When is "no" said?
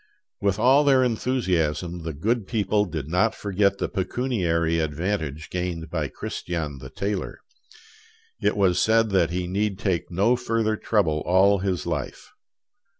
10.09-10.35